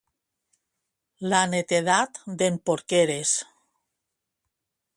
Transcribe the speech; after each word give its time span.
La 1.33 1.41
netedat 1.51 2.17
d'en 2.39 2.57
Porqueres. 2.69 3.35